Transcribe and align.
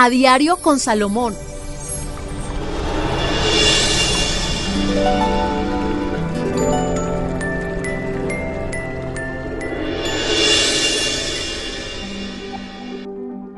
A 0.00 0.10
diario 0.10 0.58
con 0.58 0.78
Salomón. 0.78 1.34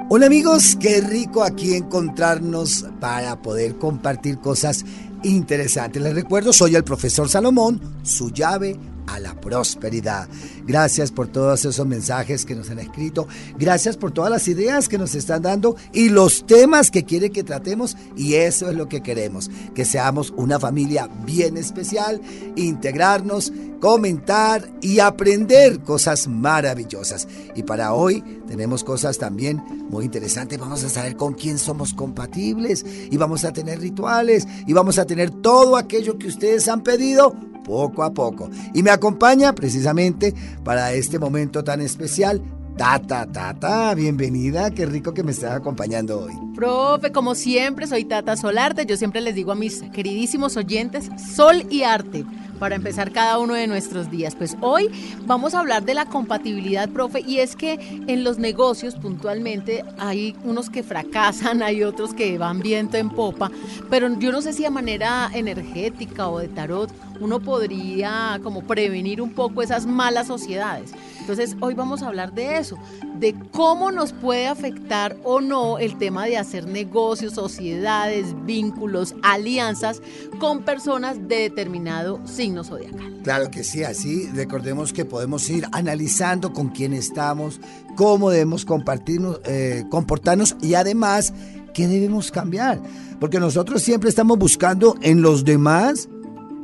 Hola 0.09 0.25
amigos, 0.25 0.79
qué 0.81 1.03
rico 1.03 1.45
aquí 1.45 1.75
encontrarnos 1.75 2.87
para 3.01 3.43
poder 3.43 3.77
compartir 3.77 4.39
cosas 4.39 4.87
interesantes. 5.23 6.01
Les 6.01 6.15
recuerdo, 6.15 6.55
soy 6.55 6.75
el 6.75 6.85
profesor 6.85 7.29
Salomón, 7.29 7.83
su 8.03 8.31
llave 8.31 8.79
a 9.11 9.19
la 9.19 9.35
prosperidad. 9.35 10.29
Gracias 10.67 11.11
por 11.11 11.29
todos 11.29 11.65
esos 11.65 11.87
mensajes 11.87 12.45
que 12.45 12.55
nos 12.55 12.71
han 12.71 12.79
escrito. 12.79 13.27
Gracias 13.59 13.97
por 13.97 14.13
todas 14.13 14.31
las 14.31 14.47
ideas 14.49 14.89
que 14.89 14.99
nos 14.99 15.15
están 15.15 15.43
dando 15.43 15.77
y 15.93 16.09
los 16.09 16.47
temas 16.47 16.91
que 16.91 17.05
quiere 17.05 17.31
que 17.31 17.45
tratemos. 17.45 17.97
Y 18.17 18.35
eso 18.35 18.71
es 18.71 18.77
lo 18.77 18.89
que 18.89 19.03
queremos, 19.03 19.51
que 19.75 19.85
seamos 19.85 20.33
una 20.37 20.61
familia 20.61 21.09
bien 21.25 21.57
especial, 21.57 22.21
integrarnos, 22.57 23.53
comentar 23.81 24.71
y 24.81 25.01
aprender 25.01 25.81
cosas 25.81 26.29
maravillosas. 26.29 27.27
Y 27.57 27.63
para 27.63 27.95
hoy 27.95 28.23
tenemos 28.47 28.85
cosas 28.85 29.19
también 29.19 29.63
muy 29.89 30.05
interesantes. 30.05 30.59
Vamos 30.59 30.85
a 30.85 30.89
saber 30.89 31.17
con 31.17 31.35
quién 31.35 31.59
somos 31.59 31.95
compatibles 31.95 32.85
y 33.11 33.17
vamos 33.17 33.45
a 33.45 33.53
tener 33.53 33.81
rituales 33.81 34.47
y 34.67 34.73
vamos 34.73 34.99
a 34.99 35.07
tener 35.07 35.31
todo 35.31 35.77
aquello 35.77 36.19
que 36.19 36.29
ustedes 36.29 36.69
han 36.69 36.83
pedido 36.83 37.35
poco 37.63 38.03
a 38.03 38.13
poco. 38.13 38.51
Y 38.75 38.83
me 38.83 38.91
acompaña 38.91 39.55
precisamente 39.55 40.35
para 40.65 40.93
este 40.93 41.19
momento 41.19 41.65
tan 41.65 41.81
especial. 41.81 42.43
Tata, 42.81 43.27
Tata, 43.31 43.95
bienvenida, 43.95 44.71
qué 44.71 44.87
rico 44.87 45.13
que 45.13 45.23
me 45.23 45.33
estés 45.33 45.51
acompañando 45.51 46.19
hoy. 46.21 46.33
Profe, 46.55 47.13
como 47.13 47.35
siempre, 47.35 47.87
soy 47.87 48.07
Tata 48.07 48.39
Solarte. 48.39 48.87
Yo 48.87 48.97
siempre 48.97 49.21
les 49.21 49.35
digo 49.35 49.53
a 49.53 49.55
mis 49.55 49.83
queridísimos 49.93 50.57
oyentes, 50.57 51.11
sol 51.35 51.67
y 51.69 51.83
arte 51.83 52.25
para 52.59 52.77
empezar 52.77 53.13
cada 53.13 53.39
uno 53.39 53.53
de 53.53 53.67
nuestros 53.67 54.11
días. 54.11 54.35
Pues 54.35 54.57
hoy 54.63 54.89
vamos 55.27 55.53
a 55.53 55.61
hablar 55.61 55.85
de 55.85 55.93
la 55.93 56.07
compatibilidad, 56.07 56.89
profe, 56.89 57.21
y 57.21 57.41
es 57.41 57.55
que 57.55 57.75
en 58.07 58.25
los 58.25 58.39
negocios 58.39 58.95
puntualmente 58.95 59.85
hay 59.99 60.35
unos 60.45 60.71
que 60.71 60.83
fracasan, 60.83 61.63
hay 61.65 61.83
otros 61.83 62.15
que 62.15 62.39
van 62.39 62.61
viento 62.61 62.97
en 62.97 63.11
popa, 63.11 63.51
pero 63.91 64.09
yo 64.19 64.33
no 64.33 64.41
sé 64.41 64.55
si 64.55 64.63
de 64.63 64.71
manera 64.71 65.31
energética 65.35 66.31
o 66.31 66.39
de 66.39 66.49
tarot 66.49 66.91
uno 67.21 67.41
podría 67.41 68.41
como 68.43 68.63
prevenir 68.63 69.21
un 69.21 69.35
poco 69.35 69.61
esas 69.61 69.85
malas 69.85 70.29
sociedades. 70.29 70.95
Entonces 71.31 71.57
hoy 71.61 71.75
vamos 71.75 72.03
a 72.03 72.09
hablar 72.09 72.35
de 72.35 72.59
eso, 72.59 72.77
de 73.21 73.37
cómo 73.53 73.93
nos 73.93 74.13
puede 74.13 74.49
afectar 74.49 75.17
o 75.23 75.41
no 75.41 75.79
el 75.79 75.97
tema 75.97 76.27
de 76.27 76.37
hacer 76.37 76.67
negocios, 76.67 77.35
sociedades, 77.35 78.35
vínculos, 78.47 79.15
alianzas 79.23 80.03
con 80.41 80.65
personas 80.65 81.29
de 81.29 81.37
determinado 81.43 82.21
signo 82.27 82.65
zodiacal. 82.65 83.21
Claro 83.23 83.49
que 83.49 83.63
sí, 83.63 83.85
así 83.85 84.29
recordemos 84.35 84.93
que 84.93 85.05
podemos 85.05 85.49
ir 85.51 85.69
analizando 85.71 86.53
con 86.53 86.71
quién 86.71 86.93
estamos, 86.93 87.61
cómo 87.95 88.31
debemos 88.31 88.65
compartirnos, 88.65 89.41
eh, 89.45 89.85
comportarnos 89.89 90.57
y 90.61 90.75
además 90.75 91.33
qué 91.75 91.87
debemos 91.87 92.33
cambiar. 92.33 92.83
Porque 93.21 93.39
nosotros 93.39 93.83
siempre 93.83 94.09
estamos 94.09 94.37
buscando 94.37 94.97
en 95.01 95.23
los 95.23 95.45
demás 95.45 96.09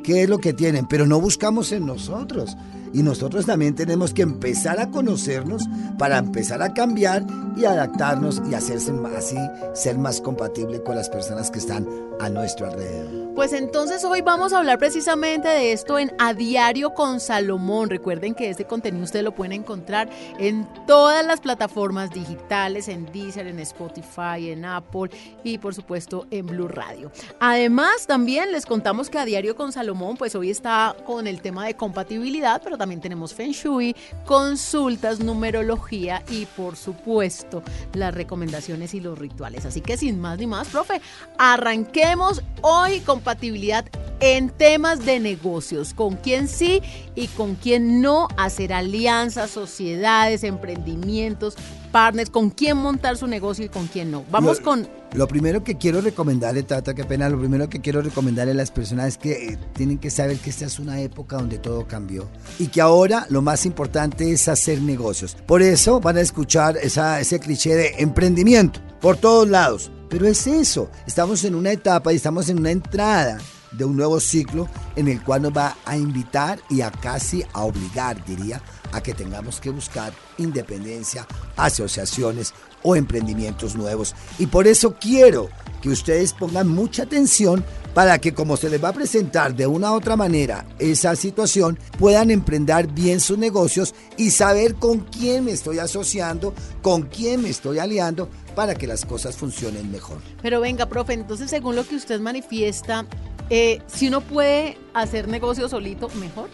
qué 0.06 0.22
es 0.22 0.28
lo 0.28 0.38
que 0.38 0.52
tienen, 0.52 0.86
pero 0.86 1.04
no 1.04 1.20
buscamos 1.20 1.72
en 1.72 1.84
nosotros. 1.84 2.56
Y 2.92 3.02
nosotros 3.02 3.44
también 3.44 3.74
tenemos 3.74 4.14
que 4.14 4.22
empezar 4.22 4.78
a 4.78 4.90
conocernos 4.90 5.64
para 5.98 6.18
empezar 6.18 6.62
a 6.62 6.72
cambiar 6.72 7.26
y 7.56 7.64
adaptarnos 7.64 8.40
y 8.48 8.54
hacerse 8.54 8.92
así 9.16 9.36
ser 9.74 9.98
más 9.98 10.20
compatible 10.20 10.80
con 10.82 10.94
las 10.94 11.08
personas 11.08 11.50
que 11.50 11.58
están 11.58 11.88
a 12.20 12.30
nuestro 12.30 12.66
alrededor. 12.66 13.34
Pues 13.34 13.52
entonces 13.52 14.02
hoy 14.04 14.22
vamos 14.22 14.54
a 14.54 14.58
hablar 14.58 14.78
precisamente 14.78 15.46
de 15.46 15.72
esto 15.72 15.98
en 15.98 16.10
A 16.18 16.32
Diario 16.32 16.94
con 16.94 17.20
Salomón. 17.20 17.90
Recuerden 17.90 18.34
que 18.34 18.48
este 18.48 18.64
contenido 18.64 19.04
ustedes 19.04 19.26
lo 19.26 19.34
pueden 19.34 19.52
encontrar 19.52 20.08
en 20.38 20.66
todas 20.86 21.26
las 21.26 21.40
plataformas 21.40 22.10
digitales, 22.10 22.88
en 22.88 23.04
Deezer, 23.12 23.46
en 23.46 23.58
Spotify, 23.58 24.50
en 24.50 24.64
Apple 24.64 25.10
y 25.44 25.58
por 25.58 25.74
supuesto 25.74 26.26
en 26.30 26.46
Blue 26.46 26.68
Radio. 26.68 27.12
Además, 27.40 28.06
también 28.06 28.52
les 28.52 28.64
contamos 28.64 29.10
que 29.10 29.18
A 29.18 29.26
Diario 29.26 29.54
con 29.54 29.70
Salomón, 29.70 29.95
pues 30.18 30.34
hoy 30.34 30.50
está 30.50 30.94
con 31.04 31.26
el 31.26 31.40
tema 31.40 31.66
de 31.66 31.74
compatibilidad, 31.74 32.60
pero 32.62 32.76
también 32.76 33.00
tenemos 33.00 33.34
Feng 33.34 33.52
Shui, 33.52 33.96
consultas, 34.24 35.20
numerología 35.20 36.22
y 36.30 36.46
por 36.46 36.76
supuesto 36.76 37.62
las 37.94 38.14
recomendaciones 38.14 38.94
y 38.94 39.00
los 39.00 39.18
rituales. 39.18 39.64
Así 39.64 39.80
que 39.80 39.96
sin 39.96 40.20
más 40.20 40.38
ni 40.38 40.46
más, 40.46 40.68
profe, 40.68 41.00
arranquemos 41.38 42.42
hoy 42.60 43.00
compatibilidad 43.00 43.86
en 44.20 44.50
temas 44.50 45.04
de 45.04 45.20
negocios, 45.20 45.92
con 45.92 46.16
quién 46.16 46.48
sí 46.48 46.82
y 47.14 47.28
con 47.28 47.54
quién 47.54 48.00
no 48.00 48.28
hacer 48.36 48.72
alianzas, 48.72 49.50
sociedades, 49.50 50.44
emprendimientos, 50.44 51.56
partners, 51.86 52.30
con 52.30 52.50
quién 52.50 52.76
montar 52.76 53.16
su 53.16 53.26
negocio 53.26 53.64
y 53.64 53.68
con 53.68 53.86
quién 53.86 54.10
no. 54.10 54.24
Vamos 54.30 54.60
con... 54.60 54.88
Lo 55.14 55.26
primero 55.28 55.64
que 55.64 55.78
quiero 55.78 56.00
recomendarle, 56.00 56.62
Tata, 56.62 56.94
qué 56.94 57.04
pena, 57.04 57.28
lo 57.28 57.38
primero 57.38 57.68
que 57.68 57.80
quiero 57.80 58.02
recomendarle 58.02 58.52
a 58.52 58.56
las 58.56 58.70
personas 58.70 59.08
es 59.08 59.18
que 59.18 59.32
eh, 59.32 59.58
tienen 59.72 59.98
que 59.98 60.10
saber 60.10 60.38
que 60.38 60.50
esta 60.50 60.66
es 60.66 60.78
una 60.78 61.00
época 61.00 61.36
donde 61.36 61.58
todo 61.58 61.86
cambió 61.86 62.28
y 62.58 62.66
que 62.66 62.80
ahora 62.80 63.26
lo 63.30 63.40
más 63.40 63.64
importante 63.64 64.30
es 64.30 64.48
hacer 64.48 64.82
negocios. 64.82 65.36
Por 65.46 65.62
eso 65.62 66.00
van 66.00 66.18
a 66.18 66.20
escuchar 66.20 66.76
esa, 66.76 67.20
ese 67.20 67.40
cliché 67.40 67.74
de 67.74 67.94
emprendimiento 67.98 68.80
por 69.00 69.16
todos 69.16 69.48
lados. 69.48 69.90
Pero 70.10 70.26
es 70.26 70.46
eso, 70.46 70.90
estamos 71.06 71.42
en 71.44 71.54
una 71.54 71.72
etapa 71.72 72.12
y 72.12 72.16
estamos 72.16 72.48
en 72.48 72.58
una 72.58 72.70
entrada 72.70 73.38
de 73.72 73.84
un 73.84 73.96
nuevo 73.96 74.20
ciclo 74.20 74.68
en 74.94 75.08
el 75.08 75.22
cual 75.22 75.42
nos 75.42 75.56
va 75.56 75.76
a 75.84 75.96
invitar 75.96 76.58
y 76.70 76.80
a 76.80 76.90
casi 76.90 77.44
a 77.52 77.62
obligar, 77.62 78.24
diría, 78.24 78.62
a 78.92 79.02
que 79.02 79.14
tengamos 79.14 79.60
que 79.60 79.70
buscar 79.70 80.12
independencia, 80.38 81.26
asociaciones 81.56 82.54
o 82.82 82.96
emprendimientos 82.96 83.76
nuevos. 83.76 84.14
Y 84.38 84.46
por 84.46 84.66
eso 84.66 84.94
quiero 84.94 85.48
que 85.82 85.88
ustedes 85.90 86.32
pongan 86.32 86.68
mucha 86.68 87.02
atención 87.02 87.64
para 87.94 88.18
que 88.18 88.34
como 88.34 88.58
se 88.58 88.68
les 88.68 88.82
va 88.82 88.90
a 88.90 88.92
presentar 88.92 89.56
de 89.56 89.66
una 89.66 89.90
u 89.90 89.94
otra 89.94 90.16
manera 90.16 90.66
esa 90.78 91.16
situación, 91.16 91.78
puedan 91.98 92.30
emprender 92.30 92.88
bien 92.88 93.20
sus 93.20 93.38
negocios 93.38 93.94
y 94.18 94.32
saber 94.32 94.74
con 94.74 95.00
quién 95.00 95.46
me 95.46 95.52
estoy 95.52 95.78
asociando, 95.78 96.52
con 96.82 97.02
quién 97.04 97.42
me 97.42 97.48
estoy 97.48 97.78
aliando 97.78 98.28
para 98.54 98.74
que 98.74 98.86
las 98.86 99.06
cosas 99.06 99.36
funcionen 99.36 99.90
mejor. 99.90 100.18
Pero 100.42 100.60
venga, 100.60 100.86
profe, 100.86 101.14
entonces 101.14 101.48
según 101.48 101.74
lo 101.74 101.86
que 101.86 101.96
usted 101.96 102.20
manifiesta, 102.20 103.06
eh, 103.50 103.80
si 103.86 104.08
uno 104.08 104.20
puede 104.20 104.78
hacer 104.94 105.28
negocio 105.28 105.68
solito, 105.68 106.08
mejor. 106.20 106.48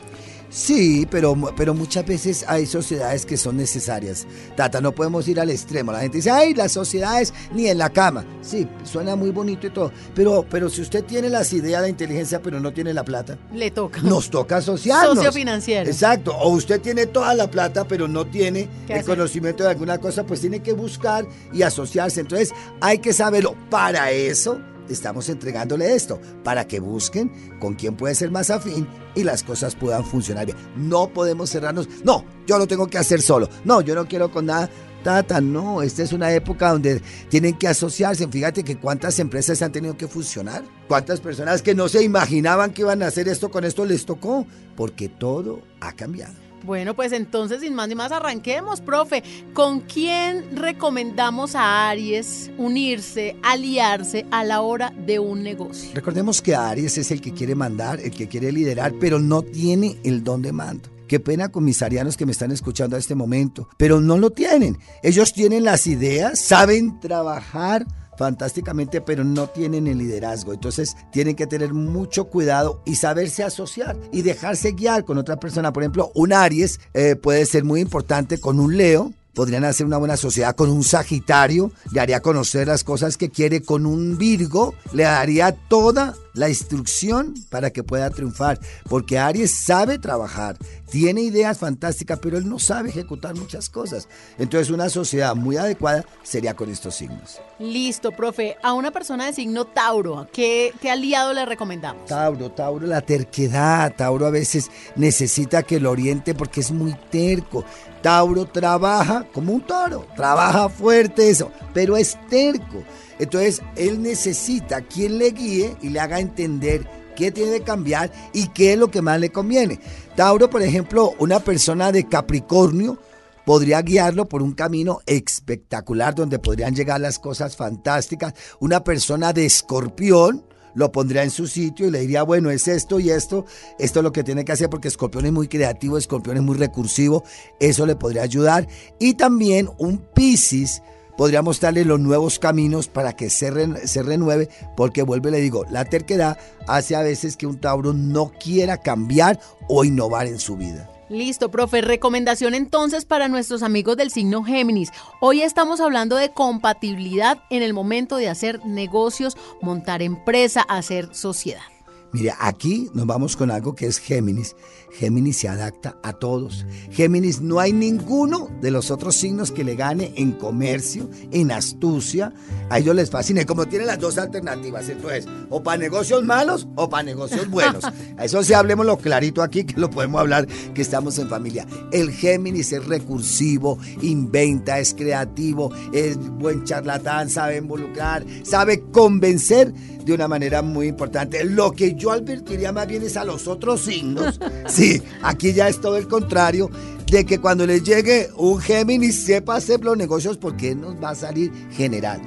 Sí, 0.52 1.08
pero, 1.10 1.34
pero 1.56 1.72
muchas 1.72 2.04
veces 2.04 2.44
hay 2.46 2.66
sociedades 2.66 3.24
que 3.24 3.38
son 3.38 3.56
necesarias. 3.56 4.26
Tata, 4.54 4.82
no 4.82 4.92
podemos 4.92 5.26
ir 5.26 5.40
al 5.40 5.48
extremo. 5.48 5.92
La 5.92 6.00
gente 6.00 6.18
dice, 6.18 6.30
ay, 6.30 6.52
las 6.52 6.72
sociedades 6.72 7.32
ni 7.54 7.68
en 7.68 7.78
la 7.78 7.88
cama. 7.88 8.26
Sí, 8.42 8.68
suena 8.84 9.16
muy 9.16 9.30
bonito 9.30 9.66
y 9.66 9.70
todo. 9.70 9.90
Pero, 10.14 10.44
pero 10.50 10.68
si 10.68 10.82
usted 10.82 11.04
tiene 11.04 11.30
las 11.30 11.54
ideas 11.54 11.82
de 11.84 11.88
inteligencia, 11.88 12.42
pero 12.42 12.60
no 12.60 12.70
tiene 12.70 12.92
la 12.92 13.02
plata. 13.02 13.38
Le 13.54 13.70
toca. 13.70 14.02
Nos 14.02 14.28
toca 14.28 14.58
asociarnos. 14.58 15.14
Socio 15.14 15.32
financiero. 15.32 15.88
Exacto. 15.88 16.36
O 16.36 16.50
usted 16.50 16.82
tiene 16.82 17.06
toda 17.06 17.34
la 17.34 17.50
plata, 17.50 17.88
pero 17.88 18.06
no 18.06 18.26
tiene 18.26 18.68
el 18.88 19.04
conocimiento 19.04 19.64
de 19.64 19.70
alguna 19.70 19.96
cosa, 19.96 20.26
pues 20.26 20.42
tiene 20.42 20.60
que 20.60 20.74
buscar 20.74 21.26
y 21.54 21.62
asociarse. 21.62 22.20
Entonces, 22.20 22.52
hay 22.82 22.98
que 22.98 23.14
saberlo. 23.14 23.56
Para 23.70 24.10
eso 24.10 24.60
estamos 24.88 25.28
entregándole 25.28 25.94
esto, 25.94 26.20
para 26.44 26.66
que 26.66 26.80
busquen 26.80 27.30
con 27.58 27.74
quién 27.74 27.96
puede 27.96 28.14
ser 28.14 28.30
más 28.30 28.50
afín 28.50 28.86
y 29.14 29.24
las 29.24 29.42
cosas 29.42 29.74
puedan 29.74 30.04
funcionar 30.04 30.46
bien. 30.46 30.58
No 30.76 31.08
podemos 31.08 31.50
cerrarnos, 31.50 31.88
no, 32.04 32.24
yo 32.46 32.58
lo 32.58 32.66
tengo 32.66 32.86
que 32.86 32.98
hacer 32.98 33.22
solo, 33.22 33.48
no, 33.64 33.80
yo 33.80 33.94
no 33.94 34.06
quiero 34.06 34.30
con 34.30 34.46
nada. 34.46 34.68
Tata, 35.02 35.40
no, 35.40 35.82
esta 35.82 36.04
es 36.04 36.12
una 36.12 36.32
época 36.32 36.70
donde 36.70 37.02
tienen 37.28 37.58
que 37.58 37.66
asociarse. 37.66 38.28
Fíjate 38.28 38.62
que 38.62 38.78
cuántas 38.78 39.18
empresas 39.18 39.60
han 39.60 39.72
tenido 39.72 39.96
que 39.96 40.06
funcionar, 40.06 40.62
cuántas 40.86 41.20
personas 41.20 41.60
que 41.60 41.74
no 41.74 41.88
se 41.88 42.04
imaginaban 42.04 42.72
que 42.72 42.82
iban 42.82 43.02
a 43.02 43.08
hacer 43.08 43.26
esto 43.26 43.50
con 43.50 43.64
esto 43.64 43.84
les 43.84 44.06
tocó, 44.06 44.46
porque 44.76 45.08
todo 45.08 45.60
ha 45.80 45.92
cambiado. 45.94 46.34
Bueno, 46.64 46.94
pues 46.94 47.12
entonces, 47.12 47.60
sin 47.60 47.74
más 47.74 47.88
ni 47.88 47.94
más, 47.94 48.12
arranquemos, 48.12 48.80
profe. 48.80 49.22
¿Con 49.52 49.80
quién 49.80 50.56
recomendamos 50.56 51.54
a 51.54 51.90
Aries 51.90 52.50
unirse, 52.56 53.36
aliarse 53.42 54.26
a 54.30 54.44
la 54.44 54.60
hora 54.60 54.92
de 55.06 55.18
un 55.18 55.42
negocio? 55.42 55.90
Recordemos 55.94 56.40
que 56.40 56.54
Aries 56.54 56.98
es 56.98 57.10
el 57.10 57.20
que 57.20 57.32
quiere 57.32 57.54
mandar, 57.54 58.00
el 58.00 58.12
que 58.12 58.28
quiere 58.28 58.52
liderar, 58.52 58.94
pero 59.00 59.18
no 59.18 59.42
tiene 59.42 59.96
el 60.04 60.22
don 60.22 60.42
de 60.42 60.52
mando. 60.52 60.88
Qué 61.08 61.20
pena 61.20 61.50
con 61.50 61.64
mis 61.64 61.82
arianos 61.82 62.16
que 62.16 62.24
me 62.24 62.32
están 62.32 62.52
escuchando 62.52 62.96
a 62.96 62.98
este 62.98 63.14
momento, 63.14 63.68
pero 63.76 64.00
no 64.00 64.16
lo 64.16 64.30
tienen. 64.30 64.78
Ellos 65.02 65.34
tienen 65.34 65.62
las 65.64 65.86
ideas, 65.86 66.40
saben 66.40 67.00
trabajar 67.00 67.86
fantásticamente, 68.22 69.00
pero 69.00 69.24
no 69.24 69.48
tienen 69.48 69.88
el 69.88 69.98
liderazgo. 69.98 70.52
Entonces 70.52 70.96
tienen 71.10 71.34
que 71.34 71.48
tener 71.48 71.74
mucho 71.74 72.26
cuidado 72.26 72.80
y 72.84 72.94
saberse 72.94 73.42
asociar 73.42 73.96
y 74.12 74.22
dejarse 74.22 74.70
guiar 74.70 75.04
con 75.04 75.18
otra 75.18 75.40
persona. 75.40 75.72
Por 75.72 75.82
ejemplo, 75.82 76.12
un 76.14 76.32
Aries 76.32 76.78
eh, 76.94 77.16
puede 77.16 77.44
ser 77.46 77.64
muy 77.64 77.80
importante 77.80 78.38
con 78.38 78.60
un 78.60 78.76
Leo. 78.76 79.12
Podrían 79.34 79.64
hacer 79.64 79.86
una 79.86 79.96
buena 79.96 80.16
sociedad 80.16 80.54
con 80.54 80.70
un 80.70 80.84
Sagitario, 80.84 81.72
le 81.90 82.00
haría 82.00 82.20
conocer 82.20 82.68
las 82.68 82.84
cosas 82.84 83.16
que 83.16 83.30
quiere 83.30 83.62
con 83.62 83.86
un 83.86 84.18
Virgo, 84.18 84.74
le 84.92 85.04
daría 85.04 85.52
toda 85.52 86.14
la 86.34 86.50
instrucción 86.50 87.34
para 87.48 87.70
que 87.70 87.82
pueda 87.82 88.10
triunfar, 88.10 88.60
porque 88.90 89.18
Aries 89.18 89.52
sabe 89.52 89.98
trabajar, 89.98 90.58
tiene 90.92 91.22
ideas 91.22 91.56
fantásticas, 91.56 92.18
pero 92.18 92.36
él 92.36 92.46
no 92.46 92.58
sabe 92.58 92.90
ejecutar 92.90 93.34
muchas 93.34 93.70
cosas. 93.70 94.08
Entonces 94.38 94.68
una 94.68 94.90
sociedad 94.90 95.34
muy 95.34 95.56
adecuada 95.56 96.04
sería 96.22 96.52
con 96.52 96.68
estos 96.68 96.96
signos. 96.96 97.40
Listo, 97.58 98.12
profe. 98.12 98.58
A 98.62 98.74
una 98.74 98.90
persona 98.90 99.24
de 99.24 99.32
signo 99.32 99.64
Tauro, 99.64 100.28
¿qué, 100.34 100.74
qué 100.82 100.90
aliado 100.90 101.32
le 101.32 101.46
recomendamos? 101.46 102.04
Tauro, 102.04 102.50
Tauro, 102.50 102.86
la 102.86 103.00
terquedad. 103.00 103.94
Tauro 103.96 104.26
a 104.26 104.30
veces 104.30 104.70
necesita 104.94 105.62
que 105.62 105.80
lo 105.80 105.90
oriente 105.90 106.34
porque 106.34 106.60
es 106.60 106.70
muy 106.70 106.94
terco. 107.10 107.64
Tauro 108.02 108.44
trabaja 108.44 109.24
como 109.32 109.54
un 109.54 109.62
toro, 109.62 110.06
trabaja 110.14 110.68
fuerte 110.68 111.30
eso, 111.30 111.50
pero 111.72 111.96
es 111.96 112.18
terco. 112.28 112.84
Entonces, 113.18 113.62
él 113.76 114.02
necesita 114.02 114.82
quien 114.82 115.16
le 115.16 115.30
guíe 115.30 115.74
y 115.80 115.88
le 115.88 116.00
haga 116.00 116.20
entender 116.20 116.86
qué 117.14 117.30
tiene 117.30 117.58
que 117.58 117.64
cambiar 117.64 118.10
y 118.32 118.48
qué 118.48 118.72
es 118.72 118.78
lo 118.78 118.90
que 118.90 119.02
más 119.02 119.20
le 119.20 119.30
conviene. 119.30 119.78
Tauro, 120.16 120.50
por 120.50 120.62
ejemplo, 120.62 121.14
una 121.18 121.40
persona 121.40 121.90
de 121.90 122.06
Capricornio 122.06 122.98
podría 123.46 123.80
guiarlo 123.80 124.28
por 124.28 124.42
un 124.42 124.52
camino 124.52 125.00
espectacular 125.06 126.14
donde 126.14 126.38
podrían 126.38 126.74
llegar 126.74 127.00
las 127.00 127.18
cosas 127.18 127.56
fantásticas. 127.56 128.34
Una 128.60 128.84
persona 128.84 129.32
de 129.32 129.46
Escorpión 129.46 130.44
lo 130.74 130.92
pondría 130.92 131.22
en 131.22 131.30
su 131.30 131.46
sitio 131.46 131.86
y 131.86 131.90
le 131.90 132.00
diría, 132.00 132.24
bueno, 132.24 132.50
es 132.50 132.68
esto 132.68 133.00
y 133.00 133.08
esto, 133.08 133.46
esto 133.78 134.00
es 134.00 134.04
lo 134.04 134.12
que 134.12 134.22
tiene 134.22 134.44
que 134.44 134.52
hacer 134.52 134.68
porque 134.68 134.88
Escorpión 134.88 135.24
es 135.24 135.32
muy 135.32 135.48
creativo, 135.48 135.96
Escorpión 135.96 136.36
es 136.36 136.42
muy 136.42 136.56
recursivo, 136.58 137.24
eso 137.58 137.86
le 137.86 137.96
podría 137.96 138.22
ayudar. 138.22 138.68
Y 138.98 139.14
también 139.14 139.70
un 139.78 139.96
Piscis 139.98 140.82
podría 141.22 141.40
mostrarle 141.40 141.84
los 141.84 142.00
nuevos 142.00 142.40
caminos 142.40 142.88
para 142.88 143.12
que 143.12 143.30
se, 143.30 143.86
se 143.86 144.02
renueve, 144.02 144.48
porque 144.76 145.02
vuelve, 145.02 145.30
le 145.30 145.40
digo, 145.40 145.64
la 145.70 145.84
terquedad 145.84 146.36
hace 146.66 146.96
a 146.96 147.02
veces 147.02 147.36
que 147.36 147.46
un 147.46 147.60
Tauro 147.60 147.92
no 147.92 148.32
quiera 148.32 148.78
cambiar 148.78 149.38
o 149.68 149.84
innovar 149.84 150.26
en 150.26 150.40
su 150.40 150.56
vida. 150.56 150.90
Listo, 151.08 151.48
profe. 151.48 151.80
Recomendación 151.80 152.56
entonces 152.56 153.04
para 153.04 153.28
nuestros 153.28 153.62
amigos 153.62 153.96
del 153.96 154.10
signo 154.10 154.42
Géminis. 154.42 154.90
Hoy 155.20 155.42
estamos 155.42 155.80
hablando 155.80 156.16
de 156.16 156.32
compatibilidad 156.32 157.38
en 157.50 157.62
el 157.62 157.72
momento 157.72 158.16
de 158.16 158.28
hacer 158.28 158.66
negocios, 158.66 159.36
montar 159.60 160.02
empresa, 160.02 160.62
hacer 160.62 161.14
sociedad. 161.14 161.62
Mire, 162.12 162.34
aquí 162.38 162.90
nos 162.92 163.06
vamos 163.06 163.36
con 163.36 163.50
algo 163.50 163.74
que 163.74 163.86
es 163.86 163.98
Géminis. 163.98 164.54
Géminis 164.90 165.38
se 165.38 165.48
adapta 165.48 165.96
a 166.02 166.12
todos. 166.12 166.66
Géminis 166.90 167.40
no 167.40 167.58
hay 167.58 167.72
ninguno 167.72 168.50
de 168.60 168.70
los 168.70 168.90
otros 168.90 169.16
signos 169.16 169.50
que 169.50 169.64
le 169.64 169.76
gane 169.76 170.12
en 170.16 170.32
comercio, 170.32 171.08
en 171.30 171.50
astucia. 171.50 172.34
A 172.68 172.78
ellos 172.78 172.94
les 172.94 173.08
fascina. 173.08 173.46
como 173.46 173.66
tienen 173.66 173.86
las 173.86 173.98
dos 173.98 174.18
alternativas, 174.18 174.90
entonces, 174.90 175.26
o 175.48 175.62
para 175.62 175.78
negocios 175.78 176.22
malos 176.22 176.68
o 176.74 176.90
para 176.90 177.02
negocios 177.02 177.48
buenos. 177.48 177.84
A 178.18 178.26
eso 178.26 178.42
sí 178.44 178.52
hablemoslo 178.52 178.98
clarito 178.98 179.42
aquí, 179.42 179.64
que 179.64 179.80
lo 179.80 179.88
podemos 179.88 180.20
hablar, 180.20 180.46
que 180.46 180.82
estamos 180.82 181.18
en 181.18 181.28
familia. 181.28 181.66
El 181.92 182.12
Géminis 182.12 182.72
es 182.72 182.84
recursivo, 182.84 183.78
inventa, 184.02 184.78
es 184.78 184.92
creativo, 184.92 185.72
es 185.92 186.18
buen 186.18 186.64
charlatán, 186.64 187.30
sabe 187.30 187.56
involucrar, 187.56 188.24
sabe 188.42 188.82
convencer 188.90 189.72
de 190.04 190.14
una 190.14 190.28
manera 190.28 190.62
muy 190.62 190.88
importante. 190.88 191.44
Lo 191.44 191.72
que 191.72 191.94
yo 191.94 192.12
advertiría 192.12 192.72
más 192.72 192.86
bien 192.86 193.02
es 193.02 193.16
a 193.16 193.24
los 193.24 193.48
otros 193.48 193.82
signos. 193.82 194.40
Sí, 194.68 195.02
aquí 195.22 195.52
ya 195.52 195.68
es 195.68 195.80
todo 195.80 195.96
el 195.96 196.08
contrario, 196.08 196.70
de 197.12 197.26
que 197.26 197.38
cuando 197.38 197.66
les 197.66 197.82
llegue 197.82 198.30
un 198.36 198.58
Géminis 198.58 199.24
sepa 199.24 199.56
hacer 199.56 199.84
los 199.84 199.98
negocios 199.98 200.38
porque 200.38 200.74
nos 200.74 200.94
va 200.94 201.10
a 201.10 201.14
salir 201.14 201.52
general. 201.72 202.22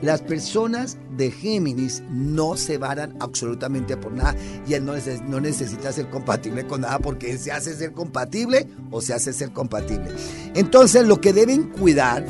Las 0.00 0.22
personas 0.22 0.96
de 1.18 1.30
Géminis 1.30 2.02
no 2.10 2.56
se 2.56 2.78
varan 2.78 3.14
absolutamente 3.20 3.98
por 3.98 4.12
nada 4.12 4.34
y 4.66 4.72
él 4.72 4.86
no, 4.86 4.94
no 5.28 5.40
necesita 5.40 5.92
ser 5.92 6.08
compatible 6.08 6.66
con 6.66 6.80
nada 6.80 6.98
porque 7.00 7.32
él 7.32 7.38
se 7.38 7.52
hace 7.52 7.74
ser 7.74 7.92
compatible 7.92 8.66
o 8.90 9.02
se 9.02 9.12
hace 9.12 9.34
ser 9.34 9.50
compatible. 9.50 10.08
Entonces 10.54 11.06
lo 11.06 11.20
que 11.20 11.34
deben 11.34 11.64
cuidar, 11.64 12.24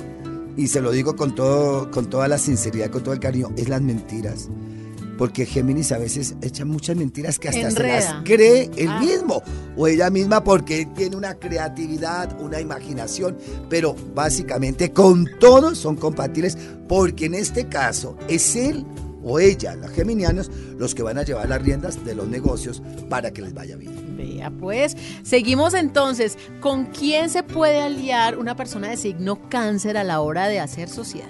y 0.56 0.67
se 0.67 0.81
lo 0.81 0.91
digo 0.91 1.14
con, 1.14 1.37
todo, 1.37 1.93
con 1.93 2.11
toda 2.11 2.26
la 2.26 2.38
sinceridad, 2.38 2.91
con 2.91 3.05
todo 3.05 3.14
el 3.14 3.20
cariño, 3.20 3.52
es 3.56 3.69
las 3.69 3.82
mentiras 3.82 4.49
porque 5.20 5.44
Géminis 5.44 5.93
a 5.93 5.99
veces 5.99 6.34
echa 6.40 6.64
muchas 6.64 6.96
mentiras 6.96 7.38
que 7.38 7.50
hasta 7.50 7.70
se 7.70 7.82
las 7.87 8.14
cree 8.25 8.70
él 8.78 8.88
ah. 8.88 9.00
mismo 9.00 9.43
o 9.76 9.87
ella 9.87 10.08
misma 10.08 10.43
porque 10.43 10.87
tiene 10.96 11.14
una 11.14 11.34
creatividad, 11.34 12.40
una 12.40 12.58
imaginación, 12.58 13.37
pero 13.69 13.94
básicamente 14.14 14.94
con 14.94 15.28
todos 15.38 15.76
son 15.76 15.96
compatibles 15.96 16.56
porque 16.88 17.26
en 17.26 17.34
este 17.34 17.67
caso 17.69 18.17
es 18.28 18.56
él 18.56 18.87
o 19.22 19.38
ella, 19.38 19.76
los 19.76 19.90
geminianos, 19.90 20.50
los 20.78 20.94
que 20.94 21.02
van 21.02 21.18
a 21.18 21.23
llevar 21.23 21.50
las 21.50 21.61
riendas 21.61 22.02
de 22.02 22.14
los 22.14 22.26
negocios 22.26 22.83
para 23.11 23.30
que 23.30 23.42
les 23.42 23.52
vaya 23.52 23.76
bien. 23.76 24.16
Vea, 24.16 24.50
pues, 24.50 24.97
seguimos 25.23 25.75
entonces. 25.75 26.38
¿Con 26.61 26.87
quién 26.87 27.28
se 27.28 27.42
puede 27.42 27.83
aliar 27.83 28.38
una 28.38 28.56
persona 28.56 28.88
de 28.88 28.97
signo 28.97 29.50
cáncer 29.50 29.99
a 29.99 30.04
la 30.04 30.23
hora 30.23 30.49
de 30.49 30.61
hacer 30.61 30.88
sociedad? 30.88 31.28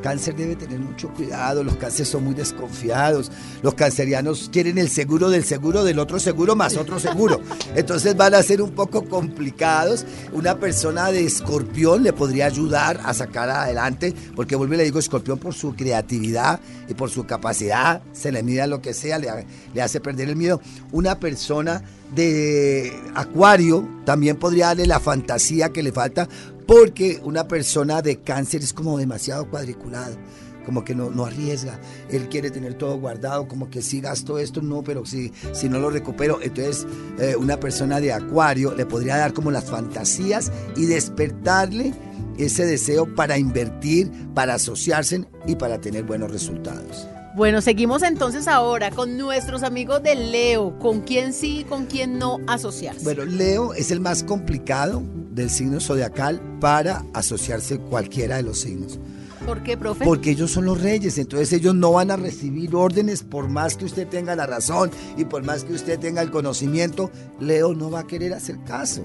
Cáncer 0.00 0.34
debe 0.36 0.56
tener 0.56 0.78
mucho 0.78 1.08
cuidado, 1.10 1.62
los 1.62 1.76
cánceres 1.76 2.08
son 2.08 2.24
muy 2.24 2.34
desconfiados, 2.34 3.30
los 3.62 3.74
cancerianos 3.74 4.50
quieren 4.52 4.78
el 4.78 4.88
seguro 4.88 5.30
del 5.30 5.44
seguro 5.44 5.84
del 5.84 5.98
otro 5.98 6.18
seguro 6.18 6.56
más 6.56 6.76
otro 6.76 6.98
seguro, 6.98 7.40
entonces 7.74 8.16
van 8.16 8.34
a 8.34 8.42
ser 8.42 8.62
un 8.62 8.70
poco 8.72 9.04
complicados. 9.04 10.04
Una 10.32 10.58
persona 10.58 11.10
de 11.10 11.24
escorpión 11.24 12.02
le 12.02 12.12
podría 12.12 12.46
ayudar 12.46 13.00
a 13.04 13.14
sacar 13.14 13.50
adelante, 13.50 14.14
porque 14.34 14.56
vuelvo 14.56 14.74
y 14.74 14.78
le 14.78 14.84
digo 14.84 14.98
escorpión 14.98 15.38
por 15.38 15.54
su 15.54 15.74
creatividad 15.74 16.60
y 16.88 16.94
por 16.94 17.10
su 17.10 17.24
capacidad, 17.24 18.02
se 18.12 18.32
le 18.32 18.42
mide 18.42 18.66
lo 18.66 18.80
que 18.80 18.94
sea, 18.94 19.18
le, 19.18 19.28
le 19.72 19.82
hace 19.82 20.00
perder 20.00 20.28
el 20.28 20.36
miedo. 20.36 20.60
Una 20.92 21.18
persona 21.18 21.82
de 22.14 22.92
acuario 23.14 23.88
también 24.04 24.36
podría 24.36 24.66
darle 24.66 24.86
la 24.86 25.00
fantasía 25.00 25.70
que 25.70 25.82
le 25.82 25.92
falta 25.92 26.28
porque 26.70 27.20
una 27.24 27.48
persona 27.48 28.00
de 28.00 28.20
cáncer 28.20 28.62
es 28.62 28.72
como 28.72 28.96
demasiado 28.96 29.50
cuadriculada, 29.50 30.16
como 30.64 30.84
que 30.84 30.94
no, 30.94 31.10
no 31.10 31.26
arriesga. 31.26 31.80
Él 32.08 32.28
quiere 32.28 32.52
tener 32.52 32.74
todo 32.74 32.96
guardado, 32.96 33.48
como 33.48 33.68
que 33.68 33.82
si 33.82 34.00
gasto 34.00 34.38
esto, 34.38 34.62
no, 34.62 34.84
pero 34.84 35.04
si, 35.04 35.32
si 35.52 35.68
no 35.68 35.80
lo 35.80 35.90
recupero. 35.90 36.38
Entonces, 36.40 36.86
eh, 37.18 37.34
una 37.34 37.58
persona 37.58 37.98
de 37.98 38.12
acuario 38.12 38.72
le 38.72 38.86
podría 38.86 39.16
dar 39.16 39.32
como 39.32 39.50
las 39.50 39.64
fantasías 39.64 40.52
y 40.76 40.86
despertarle 40.86 41.92
ese 42.38 42.64
deseo 42.66 43.16
para 43.16 43.36
invertir, 43.36 44.08
para 44.32 44.54
asociarse 44.54 45.24
y 45.48 45.56
para 45.56 45.80
tener 45.80 46.04
buenos 46.04 46.30
resultados. 46.30 47.04
Bueno, 47.34 47.62
seguimos 47.62 48.04
entonces 48.04 48.46
ahora 48.46 48.92
con 48.92 49.18
nuestros 49.18 49.64
amigos 49.64 50.04
de 50.04 50.14
Leo. 50.14 50.78
¿Con 50.78 51.00
quién 51.00 51.32
sí 51.32 51.60
y 51.60 51.64
con 51.64 51.86
quién 51.86 52.16
no 52.16 52.38
asociarse? 52.46 53.02
Bueno, 53.02 53.24
Leo 53.24 53.74
es 53.74 53.90
el 53.90 53.98
más 53.98 54.22
complicado 54.22 55.02
del 55.30 55.50
signo 55.50 55.80
zodiacal 55.80 56.40
para 56.60 57.04
asociarse 57.14 57.78
cualquiera 57.78 58.36
de 58.36 58.42
los 58.42 58.60
signos. 58.60 58.98
¿Por 59.46 59.62
qué, 59.62 59.76
profe? 59.76 60.04
Porque 60.04 60.30
ellos 60.30 60.50
son 60.50 60.66
los 60.66 60.80
reyes, 60.80 61.16
entonces 61.16 61.52
ellos 61.52 61.74
no 61.74 61.92
van 61.92 62.10
a 62.10 62.16
recibir 62.16 62.74
órdenes 62.74 63.22
por 63.22 63.48
más 63.48 63.76
que 63.76 63.86
usted 63.86 64.06
tenga 64.06 64.36
la 64.36 64.46
razón 64.46 64.90
y 65.16 65.24
por 65.24 65.42
más 65.42 65.64
que 65.64 65.72
usted 65.72 65.98
tenga 65.98 66.20
el 66.20 66.30
conocimiento, 66.30 67.10
Leo 67.40 67.74
no 67.74 67.90
va 67.90 68.00
a 68.00 68.06
querer 68.06 68.34
hacer 68.34 68.62
caso. 68.64 69.02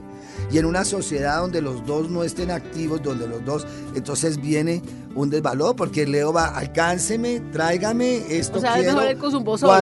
Y 0.51 0.57
en 0.57 0.65
una 0.65 0.83
sociedad 0.83 1.39
donde 1.39 1.61
los 1.61 1.85
dos 1.85 2.09
no 2.09 2.23
estén 2.23 2.51
activos, 2.51 3.01
donde 3.01 3.27
los 3.27 3.45
dos, 3.45 3.65
entonces 3.95 4.41
viene 4.41 4.81
un 5.15 5.29
desvalor 5.29 5.75
porque 5.75 6.05
Leo 6.05 6.33
va, 6.33 6.47
alcánceme, 6.47 7.39
tráigame 7.51 8.17
esto 8.29 8.57
o 8.57 8.61
sea, 8.61 8.73
quiero. 8.73 8.89
es 8.89 8.95
mejor 8.95 9.11
el 9.11 9.17
con 9.17 9.31
su 9.31 9.84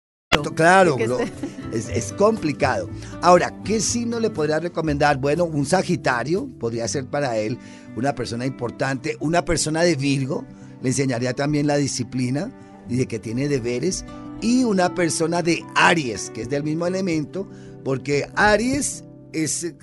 Claro, 0.55 0.95
esté- 1.19 1.31
es, 1.73 1.89
es 1.89 2.13
complicado. 2.13 2.89
Ahora, 3.21 3.53
¿qué 3.65 3.81
signo 3.81 4.17
le 4.19 4.29
podría 4.29 4.59
recomendar? 4.59 5.17
Bueno, 5.17 5.43
un 5.43 5.65
Sagitario 5.65 6.47
podría 6.57 6.87
ser 6.87 7.05
para 7.05 7.37
él 7.37 7.57
una 7.97 8.15
persona 8.15 8.45
importante, 8.45 9.17
una 9.19 9.43
persona 9.43 9.83
de 9.83 9.95
Virgo, 9.97 10.45
le 10.81 10.89
enseñaría 10.89 11.33
también 11.33 11.67
la 11.67 11.75
disciplina 11.75 12.49
y 12.87 12.95
de 12.95 13.07
que 13.07 13.19
tiene 13.19 13.49
deberes, 13.49 14.05
y 14.39 14.63
una 14.63 14.95
persona 14.95 15.41
de 15.43 15.65
Aries, 15.75 16.29
que 16.29 16.43
es 16.43 16.49
del 16.49 16.63
mismo 16.63 16.87
elemento, 16.87 17.45
porque 17.83 18.29
Aries 18.35 19.03
es, 19.33 19.65
eh, 19.65 19.75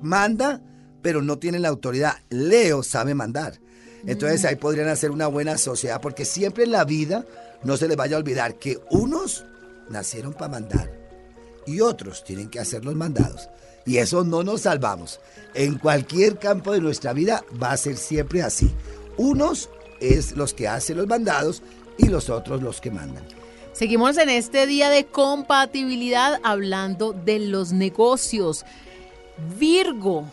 manda, 0.00 0.62
pero 1.02 1.22
no 1.22 1.38
tiene 1.40 1.58
la 1.58 1.68
autoridad. 1.68 2.14
Leo 2.30 2.84
sabe 2.84 3.14
mandar. 3.14 3.58
Entonces 4.06 4.44
ahí 4.44 4.54
podrían 4.54 4.88
hacer 4.88 5.10
una 5.10 5.26
buena 5.26 5.58
sociedad, 5.58 6.00
porque 6.00 6.24
siempre 6.24 6.62
en 6.64 6.70
la 6.70 6.84
vida 6.84 7.26
no 7.64 7.76
se 7.76 7.88
les 7.88 7.96
vaya 7.96 8.14
a 8.16 8.20
olvidar 8.20 8.54
que 8.60 8.78
unos 8.90 9.44
nacieron 9.90 10.32
para 10.32 10.52
mandar 10.52 10.98
y 11.68 11.80
otros 11.80 12.24
tienen 12.24 12.48
que 12.48 12.58
hacer 12.58 12.84
los 12.84 12.94
mandados. 12.94 13.48
Y 13.84 13.98
eso 13.98 14.24
no 14.24 14.42
nos 14.42 14.62
salvamos. 14.62 15.20
En 15.54 15.78
cualquier 15.78 16.38
campo 16.38 16.72
de 16.72 16.80
nuestra 16.80 17.12
vida 17.12 17.44
va 17.62 17.72
a 17.72 17.76
ser 17.76 17.96
siempre 17.96 18.42
así. 18.42 18.72
Unos 19.16 19.68
es 20.00 20.32
los 20.32 20.54
que 20.54 20.68
hacen 20.68 20.96
los 20.96 21.06
mandados 21.06 21.62
y 21.98 22.08
los 22.08 22.30
otros 22.30 22.62
los 22.62 22.80
que 22.80 22.90
mandan. 22.90 23.24
Seguimos 23.72 24.16
en 24.16 24.28
este 24.28 24.66
día 24.66 24.90
de 24.90 25.06
compatibilidad 25.06 26.40
hablando 26.42 27.12
de 27.12 27.38
los 27.38 27.72
negocios. 27.72 28.64
Virgo. 29.58 30.32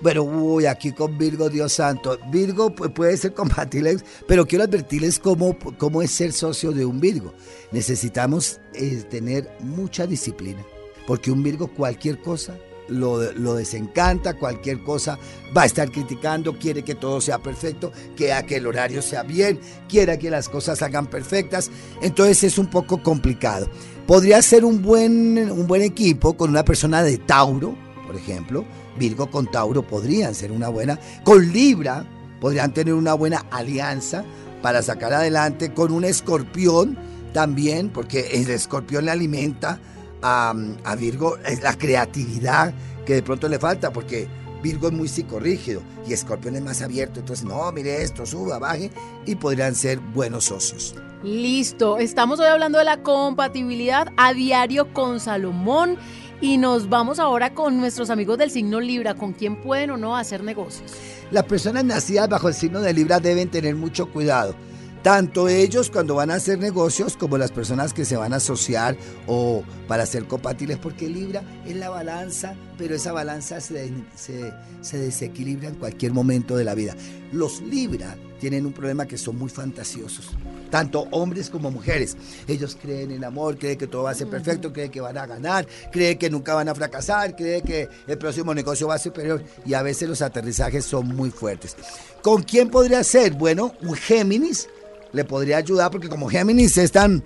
Bueno, 0.00 0.22
uy, 0.22 0.66
aquí 0.66 0.92
con 0.92 1.18
Virgo, 1.18 1.48
Dios 1.48 1.72
santo. 1.72 2.18
Virgo 2.30 2.74
pu- 2.74 2.92
puede 2.92 3.16
ser 3.16 3.34
compatible, 3.34 3.96
pero 4.26 4.46
quiero 4.46 4.64
advertirles 4.64 5.18
cómo, 5.18 5.56
cómo 5.76 6.02
es 6.02 6.10
ser 6.12 6.32
socio 6.32 6.70
de 6.72 6.84
un 6.86 7.00
Virgo. 7.00 7.34
Necesitamos 7.72 8.60
eh, 8.74 9.02
tener 9.10 9.50
mucha 9.60 10.06
disciplina, 10.06 10.62
porque 11.06 11.30
un 11.30 11.42
Virgo 11.42 11.68
cualquier 11.68 12.20
cosa 12.20 12.56
lo, 12.88 13.18
desencanta, 13.54 14.34
cualquier 14.38 14.82
cosa 14.82 15.18
va 15.54 15.62
a 15.62 15.66
estar 15.66 15.90
criticando, 15.90 16.58
quiere 16.58 16.82
que 16.82 16.94
todo 16.94 17.20
sea 17.20 17.38
perfecto, 17.38 17.92
quiera 18.16 18.46
que 18.46 18.56
el 18.56 18.66
horario 18.66 19.02
sea 19.02 19.22
bien, 19.24 19.60
quiera 19.88 20.16
que 20.18 20.30
las 20.30 20.48
cosas 20.48 20.80
hagan 20.80 21.06
perfectas. 21.06 21.70
Entonces 22.00 22.44
es 22.44 22.56
un 22.58 22.68
poco 22.70 23.02
complicado. 23.02 23.68
Podría 24.06 24.40
ser 24.40 24.64
un 24.64 24.80
buen, 24.80 25.50
un 25.50 25.66
buen 25.66 25.82
equipo 25.82 26.34
con 26.34 26.48
una 26.50 26.64
persona 26.64 27.02
de 27.02 27.18
Tauro, 27.18 27.76
por 28.08 28.16
ejemplo. 28.16 28.64
Virgo 28.98 29.30
con 29.30 29.48
Tauro 29.48 29.82
podrían 29.82 30.34
ser 30.34 30.50
una 30.50 30.68
buena. 30.68 30.98
Con 31.22 31.52
Libra 31.52 32.04
podrían 32.40 32.72
tener 32.72 32.94
una 32.94 33.14
buena 33.14 33.44
alianza 33.50 34.24
para 34.62 34.82
sacar 34.82 35.12
adelante. 35.12 35.72
Con 35.74 35.92
un 35.92 36.04
escorpión 36.04 36.98
también, 37.32 37.90
porque 37.90 38.40
el 38.40 38.50
escorpión 38.50 39.04
le 39.04 39.10
alimenta 39.10 39.78
a, 40.22 40.54
a 40.84 40.96
Virgo 40.96 41.36
es 41.46 41.62
la 41.62 41.74
creatividad 41.74 42.74
que 43.04 43.14
de 43.14 43.22
pronto 43.22 43.48
le 43.48 43.58
falta, 43.58 43.92
porque 43.92 44.26
Virgo 44.62 44.88
es 44.88 44.92
muy 44.92 45.08
psicorrígido 45.08 45.82
y 46.06 46.12
Escorpión 46.12 46.56
es 46.56 46.62
más 46.62 46.82
abierto. 46.82 47.20
Entonces, 47.20 47.44
no, 47.44 47.70
mire 47.72 48.02
esto, 48.02 48.26
suba, 48.26 48.58
baje 48.58 48.90
y 49.26 49.34
podrían 49.36 49.74
ser 49.74 49.98
buenos 49.98 50.46
socios. 50.46 50.94
Listo, 51.22 51.98
estamos 51.98 52.38
hoy 52.38 52.46
hablando 52.46 52.78
de 52.78 52.84
la 52.84 53.02
compatibilidad 53.02 54.12
a 54.16 54.32
diario 54.34 54.92
con 54.92 55.20
Salomón 55.20 55.96
y 56.40 56.58
nos 56.58 56.88
vamos 56.88 57.18
ahora 57.18 57.54
con 57.54 57.78
nuestros 57.78 58.10
amigos 58.10 58.38
del 58.38 58.50
signo 58.50 58.80
Libra, 58.80 59.14
con 59.14 59.32
quién 59.32 59.60
pueden 59.60 59.90
o 59.90 59.96
no 59.96 60.16
hacer 60.16 60.42
negocios. 60.42 60.92
Las 61.30 61.44
personas 61.44 61.84
nacidas 61.84 62.28
bajo 62.28 62.48
el 62.48 62.54
signo 62.54 62.80
de 62.80 62.92
Libra 62.92 63.20
deben 63.20 63.50
tener 63.50 63.74
mucho 63.74 64.10
cuidado. 64.10 64.54
Tanto 65.02 65.48
ellos 65.48 65.90
cuando 65.90 66.16
van 66.16 66.30
a 66.30 66.34
hacer 66.34 66.58
negocios 66.58 67.16
como 67.16 67.38
las 67.38 67.52
personas 67.52 67.94
que 67.94 68.04
se 68.04 68.16
van 68.16 68.32
a 68.32 68.36
asociar 68.36 68.96
o 69.26 69.62
para 69.86 70.06
ser 70.06 70.26
compatibles, 70.26 70.78
porque 70.78 71.08
Libra 71.08 71.42
es 71.66 71.76
la 71.76 71.88
balanza, 71.88 72.56
pero 72.76 72.96
esa 72.96 73.12
balanza 73.12 73.60
se, 73.60 73.92
se 74.16 74.98
desequilibra 74.98 75.68
en 75.68 75.76
cualquier 75.76 76.12
momento 76.12 76.56
de 76.56 76.64
la 76.64 76.74
vida. 76.74 76.96
Los 77.32 77.60
Libra 77.62 78.16
tienen 78.38 78.64
un 78.66 78.72
problema 78.72 79.06
que 79.06 79.18
son 79.18 79.36
muy 79.38 79.50
fantasiosos, 79.50 80.30
tanto 80.70 81.06
hombres 81.10 81.50
como 81.50 81.70
mujeres. 81.70 82.16
Ellos 82.46 82.76
creen 82.80 83.10
en 83.10 83.16
el 83.18 83.24
amor, 83.24 83.58
creen 83.58 83.76
que 83.78 83.86
todo 83.86 84.04
va 84.04 84.10
a 84.10 84.14
ser 84.14 84.28
perfecto, 84.28 84.72
creen 84.72 84.90
que 84.90 85.00
van 85.00 85.18
a 85.18 85.26
ganar, 85.26 85.66
creen 85.92 86.16
que 86.18 86.30
nunca 86.30 86.54
van 86.54 86.68
a 86.68 86.74
fracasar, 86.74 87.34
creen 87.36 87.62
que 87.62 87.88
el 88.06 88.18
próximo 88.18 88.54
negocio 88.54 88.86
va 88.88 88.94
a 88.94 88.98
ser 88.98 89.12
superior 89.12 89.42
y 89.66 89.74
a 89.74 89.82
veces 89.82 90.08
los 90.08 90.22
aterrizajes 90.22 90.84
son 90.84 91.08
muy 91.08 91.30
fuertes. 91.30 91.76
¿Con 92.22 92.42
quién 92.42 92.70
podría 92.70 93.02
ser? 93.04 93.32
Bueno, 93.34 93.74
un 93.82 93.94
Géminis 93.94 94.68
le 95.12 95.24
podría 95.24 95.56
ayudar 95.58 95.90
porque 95.90 96.08
como 96.08 96.28
Géminis 96.28 96.76
es 96.78 96.92
tan... 96.92 97.22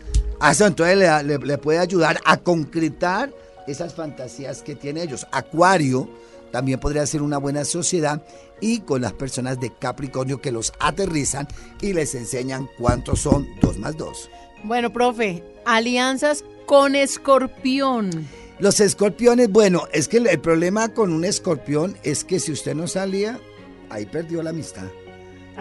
eso, 0.50 0.66
entonces 0.66 0.96
le, 0.96 1.22
le- 1.24 1.38
le 1.38 1.58
puede 1.58 1.78
ayudar 1.78 2.20
a 2.24 2.36
concretar 2.36 3.32
esas 3.66 3.94
fantasías 3.94 4.62
que 4.62 4.74
tienen 4.74 5.04
ellos. 5.08 5.26
Acuario 5.32 6.08
también 6.52 6.78
podría 6.78 7.04
ser 7.06 7.22
una 7.22 7.38
buena 7.38 7.64
sociedad 7.64 8.22
y 8.60 8.80
con 8.80 9.00
las 9.02 9.12
personas 9.14 9.58
de 9.58 9.72
Capricornio 9.76 10.40
que 10.40 10.52
los 10.52 10.72
aterrizan 10.78 11.48
y 11.80 11.92
les 11.94 12.14
enseñan 12.14 12.68
cuántos 12.78 13.20
son 13.20 13.48
dos 13.60 13.78
más 13.78 13.96
dos. 13.96 14.30
Bueno, 14.62 14.92
profe, 14.92 15.42
alianzas 15.64 16.44
con 16.66 16.94
Escorpión. 16.94 18.10
Los 18.60 18.78
escorpiones, 18.78 19.50
bueno, 19.50 19.82
es 19.92 20.06
que 20.06 20.18
el, 20.18 20.40
problema 20.40 20.90
con 20.90 21.12
un 21.12 21.24
escorpión 21.24 21.96
es 22.04 22.22
que 22.22 22.38
si 22.38 22.52
usted 22.52 22.74
no 22.76 22.86
salía, 22.86 23.40
ahí 23.90 24.06
perdió 24.06 24.42
la 24.42 24.50
amistad. 24.50 24.84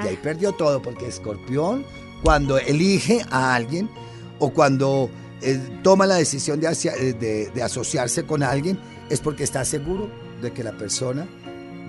Y 0.04 0.08
ahí 0.08 0.16
Ah. 0.18 0.22
perdió 0.22 0.52
todo, 0.52 0.82
porque 0.84 1.08
escorpión, 1.08 1.84
cuando 2.22 2.60
elige 2.60 3.26
a 3.32 3.56
alguien 3.56 3.90
o 4.38 4.52
cuando 4.54 5.10
eh, 5.44 5.60
toma 5.82 6.06
la 6.06 6.16
decisión 6.18 6.60
de, 6.60 6.68
hacia- 6.68 6.94
eh, 6.94 7.14
de- 7.14 7.50
de 7.50 7.64
asociarse 7.64 8.28
con 8.28 8.44
alguien, 8.44 8.78
es 9.10 9.20
porque 9.22 9.44
está 9.44 9.66
seguro 9.66 10.08
de 10.42 10.52
que 10.52 10.64
la 10.64 10.78
persona 10.78 11.28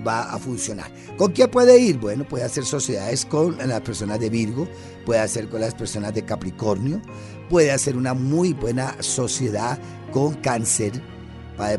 va 0.05 0.33
a 0.33 0.37
funcionar. 0.37 0.91
¿Con 1.17 1.31
quién 1.31 1.49
puede 1.49 1.79
ir? 1.79 1.97
Bueno, 1.97 2.27
puede 2.27 2.43
hacer 2.43 2.65
sociedades 2.65 3.25
con 3.25 3.57
las 3.57 3.81
personas 3.81 4.19
de 4.19 4.29
Virgo, 4.29 4.67
puede 5.05 5.21
hacer 5.21 5.49
con 5.49 5.61
las 5.61 5.73
personas 5.73 6.13
de 6.13 6.23
Capricornio, 6.23 7.01
puede 7.49 7.71
hacer 7.71 7.95
una 7.95 8.13
muy 8.13 8.53
buena 8.53 9.01
sociedad 9.01 9.79
con 10.11 10.35
Cáncer, 10.35 11.01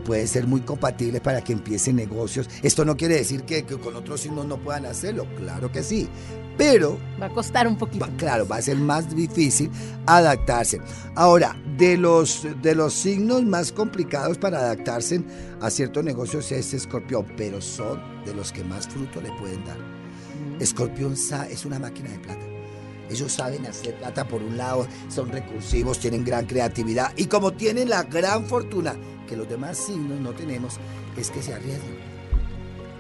puede 0.05 0.27
ser 0.27 0.47
muy 0.47 0.61
compatible 0.61 1.21
para 1.21 1.43
que 1.43 1.53
empiecen 1.53 1.97
negocios. 1.97 2.49
Esto 2.63 2.85
no 2.85 2.97
quiere 2.97 3.17
decir 3.17 3.43
que, 3.43 3.65
que 3.65 3.77
con 3.79 3.97
otros 3.97 4.21
signos 4.21 4.47
no 4.47 4.57
puedan 4.59 4.87
hacerlo, 4.87 5.27
claro 5.37 5.71
que 5.73 5.83
sí, 5.83 6.09
pero 6.57 6.99
Va 7.21 7.27
a 7.27 7.31
costar 7.31 7.67
un 7.67 7.77
poquito. 7.77 8.05
va- 8.07 8.17
claro, 8.17 8.47
va 8.47 8.57
a 8.57 8.63
ser 8.63 8.77
más 8.77 9.15
difícil 9.15 9.71
adaptarse. 10.07 10.81
Ahora, 11.17 11.57
de 11.77 11.97
los, 11.97 12.47
de 12.63 12.75
los 12.77 12.95
signos 12.95 13.43
más 13.43 13.73
complicados 13.73 14.39
para 14.39 14.59
adaptarse 14.59 15.23
a 15.61 15.69
ciertos 15.71 16.05
negocios 16.05 16.53
es 16.53 16.73
Escorpión, 16.73 17.27
pero 17.37 17.61
son 17.61 18.01
de 18.25 18.33
los 18.35 18.53
que 18.53 18.63
más 18.63 18.87
fruto 18.87 19.21
le 19.21 19.31
pueden 19.41 19.65
dar. 19.65 19.77
Escorpión 20.61 21.15
es 21.15 21.65
una 21.65 21.79
máquina 21.81 22.11
de 22.11 22.19
plata. 22.21 22.47
Ellos 23.11 23.33
saben 23.33 23.67
hacer 23.67 23.95
plata 23.97 24.27
por 24.27 24.43
un 24.43 24.57
lado, 24.57 24.87
son 25.09 25.31
recursivos, 25.31 25.99
tienen 25.99 26.25
gran 26.25 26.47
creatividad 26.47 27.13
y 27.17 27.27
como 27.27 27.53
tienen 27.53 27.91
la 27.91 28.05
gran 28.05 28.47
fortuna 28.47 28.97
que 29.29 29.37
los 29.37 29.49
demás 29.49 29.79
signos 29.79 30.21
no 30.21 30.33
tenemos, 30.33 30.79
es 31.17 31.31
que 31.31 31.43
se 31.43 31.55
arriesgan. 31.55 32.14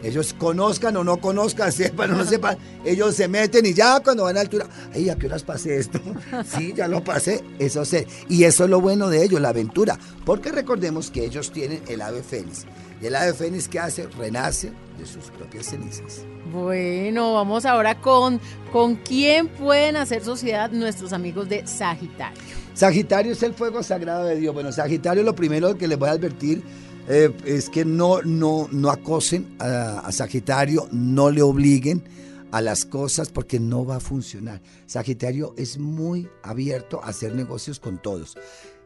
Ellos 0.04 0.34
conozcan 0.34 0.96
o 0.98 1.04
no 1.04 1.16
conozcan, 1.16 1.72
sepan 1.72 2.12
o 2.12 2.18
no 2.18 2.24
sepan, 2.24 2.58
ellos 2.84 3.14
se 3.14 3.26
meten 3.26 3.64
y 3.64 3.72
ya 3.72 4.00
cuando 4.00 4.24
van 4.24 4.36
a 4.36 4.40
altura, 4.40 4.66
ay, 4.94 5.08
¿a 5.08 5.16
qué 5.16 5.26
horas 5.26 5.42
pasé 5.42 5.78
esto? 5.78 5.98
sí, 6.44 6.74
ya 6.76 6.86
lo 6.86 7.02
pasé, 7.02 7.42
eso 7.58 7.84
sé. 7.84 8.06
Y 8.28 8.44
eso 8.44 8.64
es 8.64 8.70
lo 8.70 8.80
bueno 8.80 9.08
de 9.08 9.24
ellos, 9.24 9.40
la 9.40 9.48
aventura. 9.48 9.98
Porque 10.26 10.52
recordemos 10.52 11.10
que 11.10 11.24
ellos 11.24 11.50
tienen 11.50 11.82
el 11.88 12.02
ave 12.02 12.22
fénix. 12.22 12.66
Y 13.00 13.06
el 13.06 13.16
ave 13.16 13.32
fénix, 13.32 13.68
¿qué 13.68 13.78
hace? 13.78 14.06
Renace 14.06 14.72
de 14.98 15.06
sus 15.06 15.30
propias 15.30 15.66
cenizas. 15.66 16.24
Bueno, 16.52 17.32
vamos 17.32 17.64
ahora 17.64 18.00
con, 18.00 18.40
con 18.72 18.96
quién 18.96 19.48
pueden 19.48 19.96
hacer 19.96 20.22
sociedad 20.22 20.70
nuestros 20.70 21.12
amigos 21.12 21.48
de 21.48 21.66
Sagitario. 21.66 22.42
Sagitario 22.74 23.32
es 23.32 23.42
el 23.42 23.54
fuego 23.54 23.82
sagrado 23.82 24.24
de 24.24 24.36
Dios. 24.36 24.52
Bueno, 24.52 24.70
Sagitario 24.70 25.22
lo 25.22 25.34
primero 25.34 25.76
que 25.78 25.88
les 25.88 25.98
voy 25.98 26.08
a 26.08 26.12
advertir 26.12 26.62
eh, 27.08 27.30
es 27.44 27.68
que 27.68 27.84
no, 27.84 28.22
no, 28.22 28.68
no 28.72 28.90
acosen 28.90 29.56
a, 29.58 30.10
Sagitario, 30.10 30.88
no 30.90 31.30
le 31.30 31.42
obliguen 31.42 32.02
a 32.50 32.60
las 32.60 32.84
cosas 32.84 33.30
porque 33.30 33.60
no 33.60 33.84
va 33.84 33.96
a 33.96 34.00
funcionar. 34.00 34.62
Sagitario 34.86 35.54
es 35.56 35.78
muy 35.78 36.28
abierto 36.42 37.02
a 37.02 37.08
hacer 37.08 37.34
negocios 37.34 37.80
con 37.80 38.00
todos. 38.00 38.36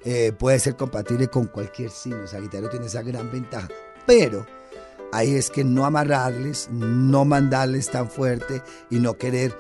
Eh, 0.04 0.32
puede 0.36 0.58
ser 0.58 0.76
compatible 0.76 1.28
con 1.28 1.46
cualquier 1.46 1.90
signo. 1.90 2.26
Sagitario 2.26 2.68
tiene 2.70 2.86
esa 2.86 3.02
gran 3.02 3.30
ventaja. 3.30 3.68
Pero 4.06 4.46
ahí 5.12 5.34
es 5.34 5.50
que 5.50 5.64
no 5.64 5.84
amarrarles, 5.84 6.68
no 6.72 7.24
mandarles 7.24 7.90
tan 7.90 8.08
fuerte 8.08 8.62
y 8.90 8.98
no 8.98 9.18
querer 9.18 9.56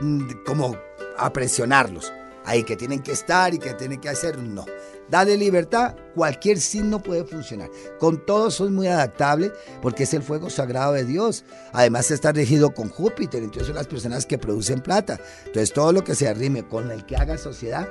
mm, 0.00 0.44
como 0.44 0.76
apresionarlos. 1.16 2.12
Ahí 2.44 2.64
que 2.64 2.76
tienen 2.76 3.02
que 3.02 3.12
estar 3.12 3.54
y 3.54 3.58
que 3.58 3.74
tienen 3.74 4.00
que 4.00 4.08
hacer, 4.08 4.38
no. 4.38 4.64
Dale 5.08 5.36
libertad, 5.36 5.94
cualquier 6.14 6.58
signo 6.58 7.02
puede 7.02 7.24
funcionar. 7.24 7.70
Con 7.98 8.24
todos 8.24 8.54
son 8.54 8.74
muy 8.74 8.86
adaptable 8.86 9.52
porque 9.80 10.04
es 10.04 10.14
el 10.14 10.22
fuego 10.22 10.48
sagrado 10.48 10.94
de 10.94 11.04
Dios. 11.04 11.44
Además 11.72 12.10
está 12.10 12.32
regido 12.32 12.72
con 12.72 12.88
Júpiter, 12.88 13.42
entonces 13.42 13.66
son 13.66 13.76
las 13.76 13.86
personas 13.86 14.26
que 14.26 14.38
producen 14.38 14.80
plata. 14.80 15.20
Entonces 15.46 15.72
todo 15.72 15.92
lo 15.92 16.02
que 16.02 16.14
se 16.14 16.28
arrime 16.28 16.66
con 16.66 16.90
el 16.90 17.04
que 17.04 17.16
haga 17.16 17.36
sociedad 17.36 17.88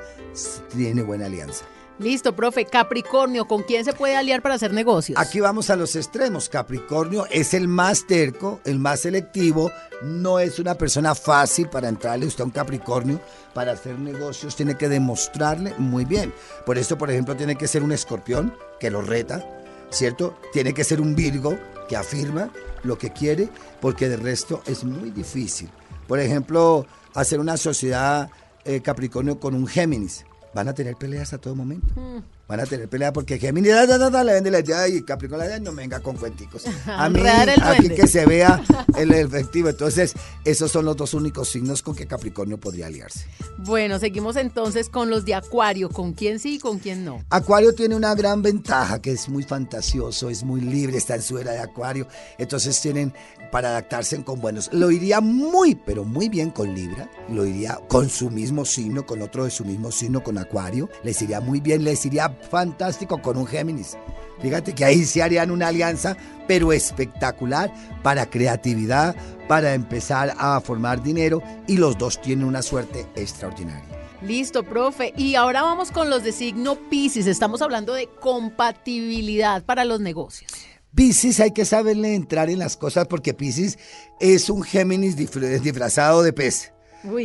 tiene 0.76 1.04
buena 1.04 1.28
alianza. 1.28 1.66
Listo, 2.02 2.36
profe. 2.36 2.66
Capricornio, 2.66 3.46
¿con 3.46 3.62
quién 3.62 3.86
se 3.86 3.94
puede 3.94 4.16
aliar 4.16 4.42
para 4.42 4.56
hacer 4.56 4.74
negocios? 4.74 5.20
Aquí 5.20 5.40
vamos 5.40 5.70
a 5.70 5.76
los 5.76 5.96
extremos. 5.96 6.50
Capricornio 6.50 7.28
es 7.30 7.54
el 7.54 7.68
más 7.68 8.08
terco, 8.08 8.60
el 8.66 8.80
más 8.80 9.02
selectivo. 9.02 9.72
No 10.02 10.40
es 10.40 10.58
una 10.58 10.74
persona 10.74 11.14
fácil 11.14 11.70
para 11.70 11.90
entrarle 11.90 12.26
usted 12.26 12.42
a 12.42 12.46
un 12.46 12.52
Capricornio. 12.52 13.22
Para 13.54 13.74
hacer 13.74 14.00
negocios 14.00 14.56
tiene 14.56 14.76
que 14.76 14.90
demostrarle 14.90 15.76
muy 15.78 16.06
bien. 16.06 16.34
Por 16.66 16.80
eso, 16.80 16.98
por 16.98 17.12
ejemplo, 17.12 17.36
tiene 17.36 17.56
que 17.56 17.68
ser 17.68 17.84
un 17.84 17.92
escorpión 17.92 18.52
que 18.80 18.90
lo 18.90 19.04
reta, 19.04 19.48
¿cierto? 19.92 20.40
Tiene 20.54 20.74
que 20.74 20.84
ser 20.84 21.02
un 21.02 21.14
Virgo 21.14 21.56
que 21.88 21.98
afirma 21.98 22.50
lo 22.82 22.98
que 22.98 23.12
quiere, 23.12 23.48
porque 23.80 24.10
de 24.10 24.18
resto 24.18 24.64
es 24.66 24.84
muy 24.84 25.12
difícil. 25.12 25.70
Por 26.08 26.20
ejemplo, 26.20 26.88
hacer 27.14 27.40
una 27.40 27.58
sociedad 27.58 28.32
eh, 28.66 28.82
Capricornio 28.82 29.40
con 29.40 29.54
un 29.54 29.68
Géminis 29.68 30.26
van 30.54 30.68
a 30.68 30.74
tener 30.74 30.96
peleas 30.96 31.34
a 31.34 31.38
todo 31.38 31.56
momento. 31.56 31.88
Mm. 31.96 32.24
Van 32.52 32.60
a 32.60 32.66
tener 32.66 32.90
peleas 32.90 33.14
porque 33.14 33.40
Géminis 33.40 33.72
da, 33.72 33.86
da, 33.86 34.10
da, 34.10 34.24
le 34.26 34.34
vende 34.34 34.52
la 34.52 34.60
idea 34.60 34.86
y 34.86 35.04
Capricornio 35.04 35.58
no 35.62 35.74
venga 35.74 36.02
con 36.02 36.18
cuenticos. 36.18 36.66
A 36.86 37.08
mí, 37.08 37.22
aquí 37.26 37.88
que 37.88 38.08
se 38.08 38.26
vea 38.26 38.62
el 38.98 39.14
efectivo. 39.14 39.70
Entonces, 39.70 40.14
esos 40.44 40.70
son 40.70 40.84
los 40.84 40.98
dos 40.98 41.14
únicos 41.14 41.48
signos 41.48 41.82
con 41.82 41.96
que 41.96 42.08
Capricornio 42.08 42.60
podría 42.60 42.88
aliarse. 42.88 43.26
Bueno, 43.60 44.00
seguimos 44.00 44.36
entonces 44.36 44.90
con 44.90 45.10
los 45.10 45.24
de 45.24 45.34
Acuario. 45.34 45.88
¿Con 45.88 46.12
quién 46.12 46.40
sí 46.40 46.56
y 46.56 46.60
con 46.60 46.80
quién 46.80 47.06
no? 47.06 47.24
Acuario 47.30 47.74
tiene 47.74 47.96
una 47.96 48.16
gran 48.16 48.42
ventaja 48.42 49.02
que 49.02 49.12
es 49.12 49.30
muy 49.30 49.44
fantasioso, 49.44 50.30
es 50.30 50.44
muy 50.44 50.60
libre, 50.60 50.98
está 50.98 51.16
en 51.16 51.22
su 51.22 51.38
era 51.38 51.54
de 51.54 51.60
Acuario. 51.60 52.06
Entonces 52.38 52.82
tienen 52.82 53.14
para 53.50 53.70
adaptarse 53.70 54.22
con 54.24 54.42
buenos. 54.42 54.70
Lo 54.74 54.92
iría 54.92 55.22
muy, 55.22 55.76
pero 55.76 56.04
muy 56.04 56.28
bien 56.28 56.50
con 56.50 56.74
Libra. 56.74 57.10
Lo 57.30 57.46
iría 57.46 57.80
con 57.88 58.10
su 58.10 58.30
mismo 58.30 58.66
signo, 58.66 59.06
con 59.06 59.22
otro 59.22 59.46
de 59.46 59.52
su 59.52 59.64
mismo 59.64 59.92
signo, 59.92 60.24
con 60.24 60.38
Acuario. 60.38 60.90
Les 61.04 61.22
iría 61.22 61.40
muy 61.40 61.60
bien, 61.60 61.84
les 61.84 62.06
iría 62.06 62.38
fantástico 62.50 63.22
con 63.22 63.38
un 63.38 63.48
Géminis. 63.48 63.98
Fíjate 64.42 64.74
que 64.74 64.86
ahí 64.86 65.06
se 65.06 65.22
harían 65.22 65.52
una 65.52 65.68
alianza, 65.68 66.18
pero 66.48 66.74
espectacular 66.74 67.72
para 68.02 68.30
creatividad, 68.30 69.16
para 69.48 69.74
empezar 69.74 70.34
a 70.38 70.60
formar 70.62 71.04
dinero 71.04 71.44
y 71.68 71.78
los 71.78 71.98
dos 71.98 72.20
tienen 72.22 72.46
una 72.46 72.62
suerte 72.62 73.06
extraordinaria. 73.16 73.86
Listo, 74.22 74.64
profe. 74.64 75.14
Y 75.18 75.36
ahora 75.36 75.64
vamos 75.64 75.92
con 75.92 76.10
los 76.10 76.24
de 76.24 76.32
signo 76.32 76.76
Pisces. 76.90 77.28
Estamos 77.28 77.62
hablando 77.62 77.94
de 77.94 78.08
compatibilidad 78.08 79.64
para 79.64 79.84
los 79.84 80.00
negocios. 80.00 80.52
Pisces 80.94 81.40
hay 81.40 81.52
que 81.52 81.66
saberle 81.66 82.16
entrar 82.16 82.50
en 82.50 82.60
las 82.60 82.78
cosas 82.78 83.08
porque 83.08 83.34
Pisces 83.34 83.80
es 84.20 84.50
un 84.50 84.62
Géminis 84.62 85.16
disfrazado 85.16 86.22
de 86.22 86.34
pez. 86.34 86.74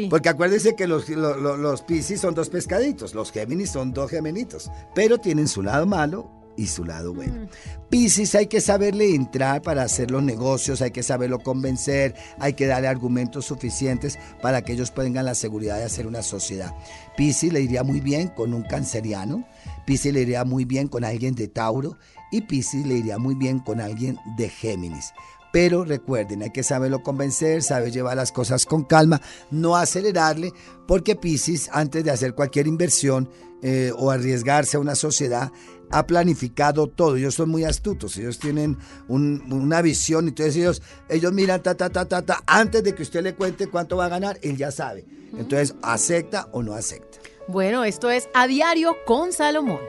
Porque 0.09 0.29
acuérdense 0.29 0.75
que 0.75 0.87
los, 0.87 1.09
los, 1.09 1.83
Piscis 1.83 2.21
son 2.21 2.35
dos 2.35 2.49
pescaditos, 2.49 3.15
los 3.15 3.33
Géminis 3.33 3.71
son 3.71 3.93
dos 3.93 4.11
gemenitos, 4.11 4.71
pero 4.95 5.19
tienen 5.19 5.49
su 5.49 5.63
lado 5.63 5.87
malo 5.87 6.31
y 6.57 6.67
su 6.67 6.85
lado 6.85 7.13
bueno. 7.13 7.43
Mm. 7.43 7.49
Piscis 7.91 8.35
hay 8.35 8.47
que 8.47 8.61
saberle 8.61 9.15
entrar 9.15 9.63
para 9.63 9.83
hacer 9.83 10.11
los 10.11 10.23
negocios, 10.23 10.83
hay 10.83 10.91
que 10.91 11.03
saberlo 11.03 11.39
convencer, 11.39 12.15
hay 12.39 12.55
que 12.55 12.67
darle 12.67 12.89
argumentos 12.89 13.45
suficientes 13.45 14.19
para 14.43 14.63
que 14.63 14.73
ellos 14.73 14.93
tengan 14.95 15.27
la 15.27 15.35
seguridad 15.35 15.77
de 15.77 15.85
hacer 15.85 16.07
una 16.07 16.23
sociedad. 16.23 16.75
Piscis 17.17 17.53
le 17.53 17.61
iría 17.61 17.83
muy 17.83 18.01
bien 18.01 18.29
con 18.29 18.55
un 18.55 18.63
canceriano, 18.63 19.47
Piscis 19.85 20.13
le 20.13 20.23
iría 20.23 20.45
muy 20.45 20.65
bien 20.65 20.89
con 20.89 21.05
alguien 21.05 21.35
de 21.35 21.49
Tauro 21.49 21.99
y 22.33 22.41
Piscis 22.41 22.87
le 22.87 22.95
iría 22.95 23.19
muy 23.19 23.35
bien 23.35 23.61
con 23.61 23.81
alguien 23.81 24.19
de 24.37 24.49
Géminis. 24.49 25.13
Pero 25.57 25.85
recuerden, 25.85 26.43
hay 26.43 26.51
que 26.51 26.63
saberlo 26.63 27.03
convencer, 27.03 27.63
saber 27.63 27.91
llevar 27.91 28.15
las 28.15 28.31
cosas 28.31 28.67
con 28.67 28.85
calma, 28.85 29.23
no 29.51 29.75
acelerarle, 29.75 30.53
porque 30.87 31.17
Pisces, 31.17 31.71
antes 31.73 32.05
de 32.05 32.11
hacer 32.11 32.35
cualquier 32.35 32.67
inversión 32.67 33.31
eh, 33.63 33.91
o 33.97 34.11
arriesgarse 34.11 34.77
a 34.77 34.81
una 34.81 34.95
sociedad, 34.95 35.51
ha 35.91 36.07
planificado 36.07 36.89
todo. 36.89 37.17
Ellos 37.17 37.37
son 37.37 37.49
muy 37.49 37.65
astutos, 37.65 38.19
ellos 38.19 38.39
tienen 38.39 38.77
una 39.09 39.81
visión, 39.81 40.29
entonces 40.29 40.57
ellos, 40.57 40.83
ellos 41.09 41.33
miran, 41.33 41.63
ta, 41.63 41.75
ta, 41.75 41.89
ta, 41.89 42.05
ta, 42.05 42.21
ta, 42.21 42.43
antes 42.47 42.85
de 42.85 42.95
que 42.95 43.03
usted 43.03 43.23
le 43.23 43.35
cuente 43.35 43.69
cuánto 43.69 43.97
va 43.97 44.05
a 44.05 44.11
ganar, 44.11 44.39
él 44.43 44.59
ya 44.59 44.71
sabe. 44.71 45.07
Entonces, 45.39 45.75
acepta 45.81 46.51
o 46.53 46.63
no 46.63 46.75
acepta. 46.75 47.17
Bueno, 47.49 47.83
esto 47.83 48.11
es 48.11 48.29
A 48.35 48.47
Diario 48.47 48.95
con 49.07 49.33
Salomón. 49.33 49.81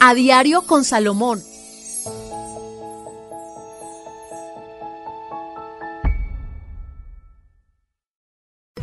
A 0.00 0.14
Diario 0.14 0.62
con 0.62 0.82
Salomón 0.82 1.40